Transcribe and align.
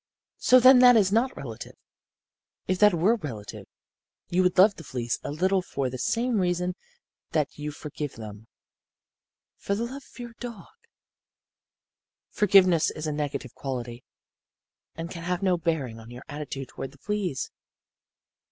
So 0.39 0.59
then 0.59 0.79
that 0.79 0.95
is 0.97 1.11
not 1.11 1.37
relative. 1.37 1.75
If 2.67 2.79
that 2.79 2.95
were 2.95 3.17
relative 3.17 3.67
you 4.29 4.41
would 4.41 4.57
love 4.57 4.73
the 4.73 4.83
fleas 4.83 5.19
a 5.23 5.29
little 5.29 5.61
for 5.61 5.91
the 5.91 5.99
same 5.99 6.39
reason 6.39 6.73
that 7.33 7.55
you 7.59 7.69
forgive 7.69 8.15
them: 8.15 8.47
for 9.57 9.75
love 9.75 9.91
of 10.11 10.17
your 10.19 10.33
dog. 10.39 10.73
Forgiveness 12.31 12.89
is 12.89 13.05
a 13.05 13.11
negative 13.11 13.53
quality 13.53 14.03
and 14.95 15.11
can 15.11 15.21
have 15.21 15.43
no 15.43 15.55
bearing 15.55 15.99
on 15.99 16.09
your 16.09 16.23
attitude 16.27 16.69
toward 16.69 16.93
the 16.93 16.97
fleas." 16.97 17.51